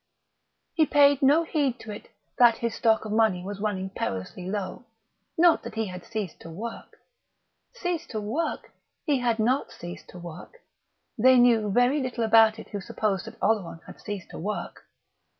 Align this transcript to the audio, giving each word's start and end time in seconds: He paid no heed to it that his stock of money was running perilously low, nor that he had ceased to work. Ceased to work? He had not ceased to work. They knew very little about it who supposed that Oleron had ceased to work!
He 0.73 0.87
paid 0.87 1.21
no 1.21 1.43
heed 1.43 1.79
to 1.81 1.91
it 1.91 2.09
that 2.39 2.57
his 2.57 2.73
stock 2.73 3.05
of 3.05 3.11
money 3.11 3.43
was 3.43 3.59
running 3.61 3.91
perilously 3.91 4.49
low, 4.49 4.85
nor 5.37 5.57
that 5.57 5.75
he 5.75 5.85
had 5.85 6.05
ceased 6.07 6.39
to 6.39 6.49
work. 6.49 6.97
Ceased 7.73 8.09
to 8.09 8.19
work? 8.19 8.71
He 9.05 9.19
had 9.19 9.37
not 9.37 9.69
ceased 9.71 10.07
to 10.09 10.17
work. 10.17 10.63
They 11.19 11.37
knew 11.37 11.69
very 11.69 12.01
little 12.01 12.23
about 12.23 12.57
it 12.57 12.69
who 12.69 12.81
supposed 12.81 13.25
that 13.25 13.37
Oleron 13.43 13.81
had 13.85 14.01
ceased 14.01 14.31
to 14.31 14.39
work! 14.39 14.85